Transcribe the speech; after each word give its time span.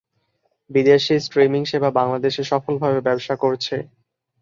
বিদেশি 0.69 1.15
স্ট্রিমিং 1.25 1.61
সেবা 1.65 1.89
বাংলাদেশে 1.99 2.43
সফলভাবে 2.51 2.99
ব্যবসা 3.07 3.35
করছে। 3.43 3.75